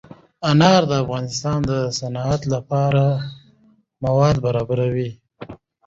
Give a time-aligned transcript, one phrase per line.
[0.49, 3.03] انار د افغانستان د صنعت لپاره
[4.03, 5.09] مواد برابروي.